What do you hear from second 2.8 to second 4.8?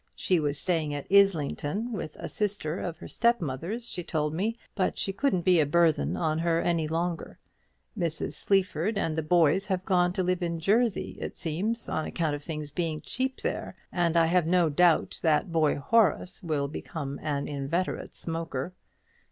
her step mother's, she told me;